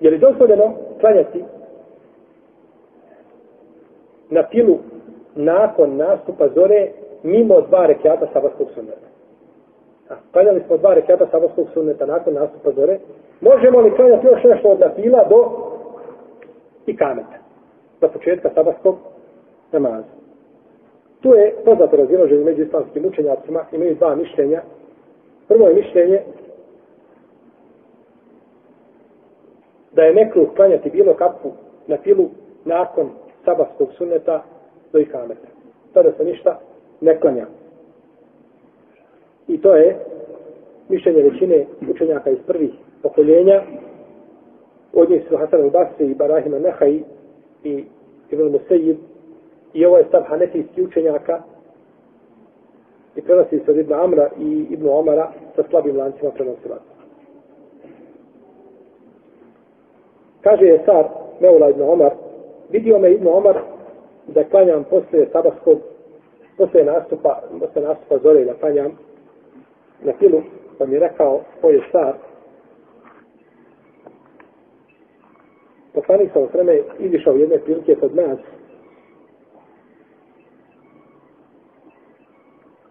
Je 0.00 0.10
li 0.10 0.18
dozvoljeno 0.18 0.74
klanjati 1.00 1.44
na 4.30 4.42
pilu 4.42 4.78
nakon 5.34 5.96
nastupa 5.96 6.48
zore 6.48 6.88
mimo 7.22 7.60
dva 7.60 7.86
rekiata 7.86 8.26
sabarskog 8.32 8.68
sunneta? 8.74 9.06
A, 10.10 10.14
klanjali 10.32 10.62
smo 10.66 10.76
dva 10.76 10.94
rekiata 10.94 11.26
sabarskog 11.30 11.66
sunneta 11.74 12.06
nakon 12.06 12.34
nastupa 12.34 12.70
zore. 12.70 12.98
Možemo 13.40 13.80
li 13.80 13.96
klanjati 13.96 14.26
još 14.26 14.44
nešto 14.44 14.68
od 14.68 14.80
napila 14.80 15.24
do 15.28 15.50
i 16.86 16.96
kameta? 16.96 17.38
Do 18.00 18.08
početka 18.08 18.50
sabarskog 18.54 18.96
namaza. 19.72 20.16
Tu 21.20 21.34
je 21.34 21.54
poznato 21.64 21.96
razilaženje 21.96 22.44
među 22.44 22.62
islamskim 22.62 23.06
učenjacima, 23.06 23.64
imaju 23.72 23.94
dva 23.94 24.14
mišljenja. 24.14 24.62
Prvo 25.48 25.68
je 25.68 25.74
mišljenje 25.74 26.22
da 29.96 30.02
je 30.02 30.14
nekruh 30.14 30.48
klanjati 30.56 30.90
bilo 30.90 31.14
kakvu 31.14 31.52
na 31.86 31.96
filu 31.96 32.28
nakon 32.64 33.10
sabahskog 33.44 33.88
sunneta 33.98 34.42
do 34.92 34.98
ikameta. 34.98 35.48
Tada 35.92 36.12
se 36.12 36.24
ništa 36.24 36.60
ne 37.00 37.20
klanja. 37.20 37.46
I 39.48 39.60
to 39.60 39.76
je 39.76 39.96
mišljenje 40.88 41.22
većine 41.22 41.66
učenjaka 41.90 42.30
iz 42.30 42.38
prvih 42.46 42.70
pokoljenja. 43.02 43.62
Od 44.92 45.10
njih 45.10 45.22
su 45.28 45.36
Hasan 45.36 45.60
al-Basri 45.60 46.10
i 46.10 46.14
Barahima 46.14 46.58
Nehaj 46.58 47.00
i 47.64 47.84
Ibn 48.30 48.42
Musayyib 48.42 48.96
I 49.72 49.84
ovo 49.84 49.96
je 49.98 50.04
stav 50.04 50.22
hanefijski 50.22 50.82
učenjaka 50.82 51.42
i 53.16 53.22
prenosi 53.22 53.58
se 53.58 53.70
od 53.70 53.76
Ibn 53.76 53.92
Amra 53.92 54.30
i 54.38 54.66
Ibn 54.70 54.88
Omara 54.88 55.32
sa 55.56 55.62
slabim 55.70 55.96
lancima 55.96 56.30
prenosilaca. 56.30 56.95
Kaže 60.46 60.66
je 60.66 60.78
car 60.86 61.08
Meula 61.40 61.70
Ibn 61.70 61.82
Omar, 61.82 62.12
vidio 62.70 62.98
me 62.98 63.10
Ibn 63.10 63.26
Omar 63.26 63.56
da 64.26 64.44
klanjam 64.44 64.84
posle 64.84 65.26
sabahskog, 65.32 65.78
posle 66.56 66.84
nastupa, 66.84 67.42
posle 67.60 67.82
nastupa 67.82 68.18
zore 68.18 68.44
da 68.44 68.54
klanjam 68.54 68.92
na 70.02 70.12
filu, 70.18 70.42
pa 70.78 70.86
mi 70.86 70.94
je 70.94 71.00
rekao, 71.00 71.40
ko 71.60 71.70
je 71.70 71.82
car, 71.92 72.14
poslanik 75.94 76.30
sa 76.32 76.40
osreme 76.40 76.80
izišao 76.98 77.34
jedne 77.34 77.58
prilike 77.58 77.94
kod 77.94 78.14
nas 78.16 78.38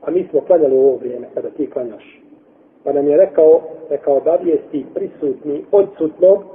a 0.01 0.11
mi 0.11 0.27
smo 0.29 0.41
klanjali 0.41 0.75
u 0.75 0.79
ovo 0.79 0.97
vrijeme 0.97 1.27
kada 1.33 1.49
ti 1.49 1.69
klanjaš. 1.69 2.22
Pa 2.83 2.94
nam 2.94 3.07
je 3.07 3.17
rekao, 3.17 3.61
rekao 3.89 4.19
da 4.19 4.35
li 4.35 4.49
jesi 4.49 4.85
prisutni 4.94 5.66
odsutnog, 5.72 6.54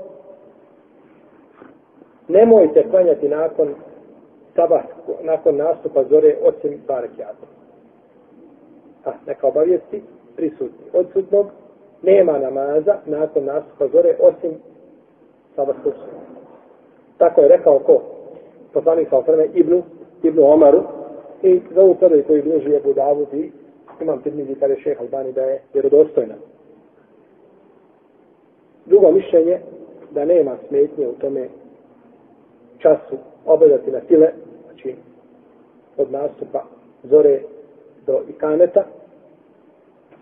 nemojte 2.30 2.86
klanjati 2.90 3.28
nakon 3.28 3.74
sabah, 4.56 4.82
nakon 5.22 5.56
nastupa 5.56 6.04
zore 6.04 6.36
osim 6.42 6.80
barakijata. 6.86 7.46
A, 9.04 9.10
neka 9.26 9.46
obavijesti 9.46 10.02
prisutni 10.36 10.86
odsutnog, 10.92 11.46
nema 12.02 12.38
namaza 12.38 12.96
nakon 13.06 13.44
nastupa 13.44 13.88
zore 13.88 14.16
osim 14.20 14.50
sabahskog 15.56 15.92
sunna. 15.92 16.20
Tako 17.18 17.40
je 17.40 17.48
rekao 17.48 17.78
ko? 17.78 18.02
Poslanik 18.72 19.08
sa 19.08 19.18
osrme 19.18 19.46
Ibnu, 19.54 19.82
Ibnu 20.22 20.42
Omaru, 20.44 20.82
I 21.42 21.60
za 21.74 21.82
ovu 21.82 21.94
predaju 21.94 22.24
koju 22.24 22.42
bliži 22.42 22.70
je 22.70 22.80
Davud 22.94 23.34
i 23.34 23.50
imam 24.00 24.22
tirmizi 24.22 24.54
kada 24.54 24.72
je 24.72 24.80
šeha 24.80 25.02
Albani 25.02 25.32
da 25.32 25.42
je 25.42 25.62
vjerodostojna. 25.74 26.34
Drugo 28.86 29.12
mišljenje 29.12 29.58
da 30.10 30.24
nema 30.24 30.56
smetnje 30.68 31.08
u 31.08 31.12
tome 31.12 31.48
času 32.82 33.16
obavljati 33.46 33.90
na 33.90 34.00
file, 34.08 34.28
znači 34.66 34.94
od 35.96 36.12
nastupa 36.12 36.64
zore 37.02 37.40
do 38.06 38.20
ikaneta. 38.28 38.84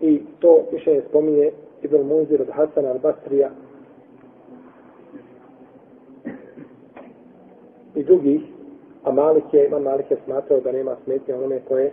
I 0.01 0.21
to 0.39 0.63
mišljenje 0.71 1.01
spominje 1.09 1.51
Ibn 1.81 2.07
Munzir 2.07 2.41
od 2.41 2.49
Hasan 2.49 2.85
al-Basrija 2.85 3.49
i 7.95 8.03
drugih 8.03 8.41
A 9.03 9.11
Malik 9.11 9.53
je, 9.53 9.65
imam 9.65 9.83
Malik 9.83 10.11
je 10.11 10.17
smatrao 10.25 10.59
da 10.59 10.71
nema 10.71 10.95
smetnje 11.03 11.35
onome 11.35 11.59
koje 11.67 11.91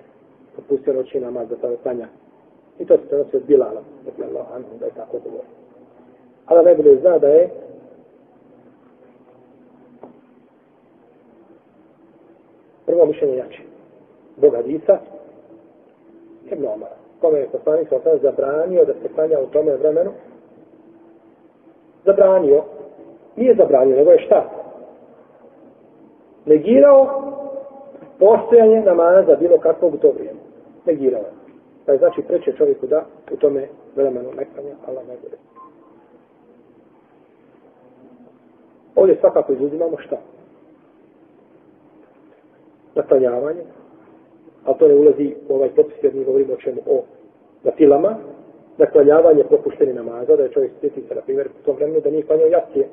propustio 0.52 0.92
noći 0.92 1.20
namaz 1.20 1.48
za 1.48 1.56
tada 1.56 1.76
tanja. 1.76 2.08
I 2.78 2.84
to 2.86 2.96
se 2.96 3.08
prenosi 3.08 3.36
od 3.36 3.42
Bilala, 3.46 3.82
dakle 4.04 4.26
Allah 4.26 4.46
anhu, 4.54 4.68
da 4.80 4.84
je 4.86 4.92
tako 4.96 5.18
govorio. 5.24 5.50
Ali 6.46 6.64
najbolje 6.64 7.00
zna 7.00 7.18
da 7.18 7.28
je 7.28 7.50
prvo 12.96 13.06
mišljenje 13.06 13.36
jače. 13.36 13.62
Bog 14.36 14.54
Hadisa, 14.54 14.98
Ibn 16.52 16.66
Omar, 16.66 16.88
kome 17.20 17.38
je 17.38 17.48
poslanik 17.48 17.88
sa 17.88 18.18
zabranio 18.22 18.84
da 18.84 18.92
se 18.92 19.14
klanja 19.14 19.38
u 19.40 19.46
tome 19.46 19.76
vremenu, 19.76 20.10
zabranio, 22.04 22.62
nije 23.36 23.54
zabranio, 23.54 23.96
nego 23.96 24.10
je 24.10 24.18
šta? 24.26 24.50
negirao 26.46 27.22
postojanje 28.18 28.80
namaza 28.80 29.36
bilo 29.40 29.58
kakvog 29.58 29.94
u 29.94 29.96
to 29.96 30.10
vrijeme. 30.10 30.40
Negirao 30.86 31.20
je. 31.20 31.32
Pa 31.86 31.92
je 31.92 31.98
znači 31.98 32.22
preče 32.22 32.52
čovjeku 32.52 32.86
da 32.86 33.04
u 33.32 33.36
tome 33.36 33.68
vremenu 33.96 34.28
neklanja 34.28 34.74
Allah 34.86 35.06
najbolje. 35.06 35.36
Ovdje 38.94 39.16
svakako 39.20 39.52
izuzimamo 39.52 39.96
šta? 39.98 40.16
Naklanjavanje, 42.96 43.62
a 44.64 44.74
to 44.74 44.88
ne 44.88 44.94
ulazi 44.94 45.34
u 45.48 45.54
ovaj 45.54 45.68
popis 45.68 45.96
jer 46.02 46.14
mi 46.14 46.24
govorimo 46.24 46.52
o 46.52 46.56
čemu 46.56 46.80
o 46.86 47.02
na 47.64 47.72
filama, 47.76 48.16
naklanjavanje 48.78 49.44
propušteni 49.44 49.92
namaza, 49.92 50.36
da 50.36 50.42
je 50.42 50.52
čovjek 50.52 50.72
sjeti 50.80 51.02
se, 51.08 51.14
na 51.14 51.20
primjer, 51.20 51.48
u 51.62 51.64
tom 51.64 51.76
vremenu 51.76 52.00
da 52.00 52.10
nije 52.10 52.26
klanjao 52.26 52.48
jacije, 52.48 52.88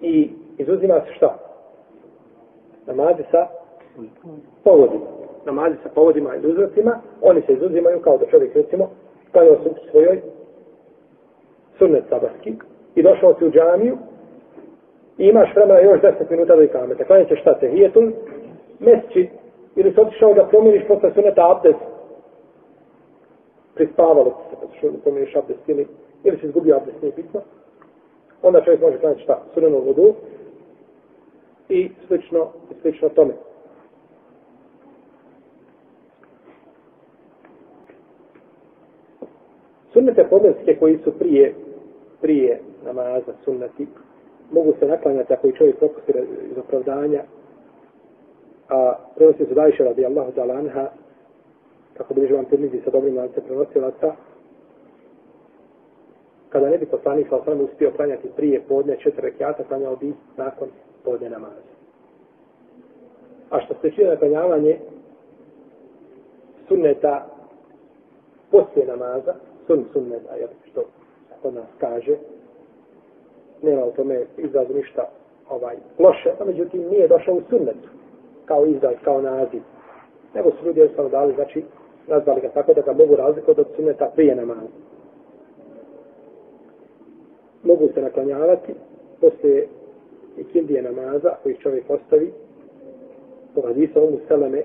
i 0.00 0.30
izuzima 0.58 1.00
se 1.00 1.14
šta? 1.16 1.38
Namazi 2.86 3.22
sa 3.30 3.46
povodima. 4.64 5.04
Namazi 5.46 5.76
sa 5.82 5.88
povodima 5.94 6.36
i 6.36 6.46
uzracima, 6.46 7.00
oni 7.22 7.42
se 7.42 7.52
izuzimaju 7.52 8.00
kao 8.00 8.18
da 8.18 8.26
čovjek, 8.26 8.54
recimo, 8.54 8.90
klanjao 9.32 9.56
se 9.62 9.68
u 9.68 9.90
svojoj 9.90 10.22
sunnet 11.78 12.04
sabarski 12.08 12.54
i 12.94 13.02
došao 13.02 13.34
se 13.38 13.44
u 13.44 13.50
džamiju 13.50 13.98
i 15.18 15.24
imaš 15.26 15.54
vremena 15.54 15.80
još 15.80 16.00
10 16.00 16.30
minuta 16.30 16.56
do 16.56 16.62
ikameta. 16.62 17.04
Klanio 17.04 17.26
ćeš 17.26 17.40
šta 17.40 17.58
se? 17.60 17.68
Hijetul, 17.68 18.12
mesči, 18.78 19.28
ili 19.76 19.92
se 19.92 20.00
otišao 20.00 20.34
da 20.34 20.46
promijeniš 20.46 20.88
posle 20.88 21.14
suneta 21.14 21.50
abdes, 21.50 21.76
prispavalo 23.74 24.30
se, 24.50 24.56
pa 24.60 24.78
što 24.78 24.88
promijeniš 25.02 25.36
abdes 25.36 25.56
ili, 25.66 25.86
ili 26.24 26.38
si 26.38 26.46
izgubio 26.46 26.76
abdes, 26.76 26.94
nije 27.02 27.12
bitno 27.16 27.40
onda 28.44 28.64
čovjek 28.64 28.80
može 28.80 28.98
klanjati 28.98 29.22
šta? 29.22 29.42
Sunenu 29.54 29.80
vodu 29.80 30.14
i 31.68 31.90
slično, 32.06 32.48
i 32.70 32.74
slično 32.80 33.08
tome. 33.08 33.34
Sunnete 39.92 40.26
podneske 40.30 40.76
koji 40.78 40.98
su 40.98 41.12
prije, 41.18 41.54
prije 42.20 42.60
namaza 42.84 43.32
sunnati, 43.44 43.86
mogu 44.54 44.74
se 44.78 44.86
naklanjati 44.86 45.32
ako 45.32 45.48
i 45.48 45.52
čovjek 45.52 45.76
propusti 45.76 46.12
iz 46.50 46.58
opravdanja, 46.58 47.22
a 48.68 48.94
prenosi 49.16 49.46
se 49.46 49.54
dajše 49.54 49.84
radi 49.84 50.06
Allahu 50.06 50.32
da 50.32 50.44
lanha, 50.44 50.86
kako 51.96 52.14
bliže 52.14 52.34
vam 52.34 52.44
tirmizi 52.44 52.80
sa 52.84 52.90
dobrim 52.90 53.16
lance 53.16 53.40
prenosilaca, 53.40 54.14
kada 56.48 56.70
ne 56.70 56.78
bi 56.78 56.86
poslanik 56.86 57.28
sa 57.28 57.36
osam 57.36 57.60
uspio 57.60 57.92
klanjati 57.96 58.28
prije 58.36 58.60
podne 58.68 58.96
četiri 58.96 59.22
rekiata, 59.22 59.64
klanjao 59.64 59.96
bi 59.96 60.12
nakon 60.36 60.68
podne 61.04 61.30
namaza. 61.30 61.74
A 63.50 63.60
što 63.60 63.74
se 63.74 63.90
čine 63.90 64.08
naklanjavanje 64.08 64.78
sunneta 66.68 67.26
poslije 68.50 68.86
namaza, 68.86 69.34
sun 69.66 69.84
sunneta, 69.92 70.34
jer 70.34 70.48
što 70.70 70.84
kod 71.42 71.54
nas 71.54 71.68
kaže, 71.78 72.16
nema 73.62 73.84
u 73.84 73.92
tome 73.92 74.20
izrazu 74.38 74.74
ništa 74.74 75.08
ovaj, 75.50 75.76
loše, 75.98 76.30
a 76.40 76.44
međutim 76.44 76.88
nije 76.90 77.08
došao 77.08 77.34
u 77.34 77.42
sunnetu, 77.50 77.88
kao 78.44 78.66
izraz, 78.66 78.94
kao 79.04 79.20
naziv. 79.22 79.62
Nego 80.34 80.50
su 80.50 80.66
ljudi 80.66 80.80
jednostavno 80.80 81.10
dali, 81.10 81.34
znači, 81.34 81.64
nazvali 82.08 82.40
ga 82.40 82.48
tako 82.48 82.74
da 82.74 82.80
ga 82.80 82.92
mogu 82.92 83.16
razlikovati 83.16 83.60
od 83.60 83.76
sunneta 83.76 84.10
prije 84.14 84.34
namaza 84.34 84.94
mogu 87.64 87.88
se 87.94 88.02
naklanjavati 88.02 88.74
posle 89.20 89.62
ikindije 90.38 90.82
namaza 90.82 91.30
koji 91.42 91.56
čovjek 91.56 91.90
ostavi 91.90 92.32
ovaj, 92.32 92.34
po 93.54 93.68
hadisa 93.68 94.02
omu 94.02 94.18
seleme 94.28 94.62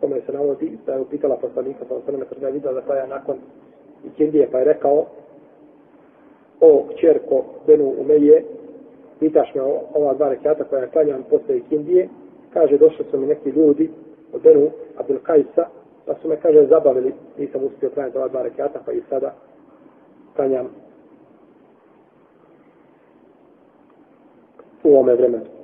kome 0.00 0.20
se 0.26 0.32
navodi 0.32 0.78
da 0.86 0.92
je 0.92 1.00
upitala 1.00 1.36
poslanika 1.36 1.84
pa 1.88 1.94
sa 1.94 2.00
seleme 2.06 2.24
kada 2.24 2.46
je 2.46 2.52
vidio 2.52 2.72
da 2.72 2.94
je 2.94 3.06
nakon 3.06 3.36
ikindije 4.06 4.48
pa 4.52 4.58
je 4.58 4.64
rekao 4.64 5.06
o 6.60 6.84
kćerko 6.90 7.44
Benu 7.66 7.94
Umeje, 7.98 8.44
pitaš 9.20 9.54
me 9.54 9.62
ova 9.94 10.14
dva 10.14 10.28
rekiata 10.28 10.64
koja 10.64 10.82
je 10.82 10.90
klanjam 10.90 11.24
posle 11.30 11.60
Indije, 11.70 12.08
kaže, 12.52 12.78
došli 12.78 13.04
su 13.10 13.18
mi 13.18 13.26
neki 13.26 13.50
ljudi 13.50 13.90
od 14.32 14.42
Benu 14.42 14.70
Abdul 14.96 15.18
Kajsa, 15.22 15.66
pa 16.06 16.14
su 16.14 16.28
me, 16.28 16.36
kaže, 16.36 16.66
zabavili, 16.66 17.12
nisam 17.38 17.64
uspio 17.64 17.90
klanjati 17.90 18.18
ova 18.18 18.28
dva 18.28 18.42
rekiata, 18.42 18.80
pa 18.86 18.92
i 18.92 19.02
sada 19.10 19.34
klanjam 20.36 20.66
u 24.84 24.88
ovome 24.88 25.14
vremenu. 25.14 25.55